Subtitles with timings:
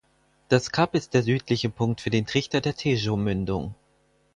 [0.47, 3.75] Das Kap ist der südliche Punkt für den Trichter der Tejo-Mündung.